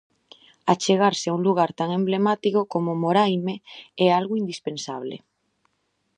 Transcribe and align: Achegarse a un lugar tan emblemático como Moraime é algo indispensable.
Achegarse 0.73 1.25
a 1.29 1.35
un 1.37 1.41
lugar 1.47 1.71
tan 1.79 1.89
emblemático 1.99 2.59
como 2.73 2.99
Moraime 3.03 3.55
é 4.05 4.07
algo 4.19 4.39
indispensable. 4.41 5.15